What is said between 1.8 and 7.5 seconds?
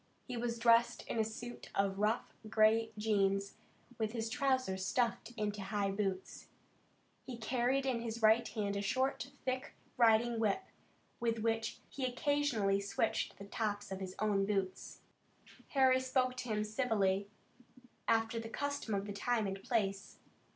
rough gray jeans, with his trousers stuffed into high boots. He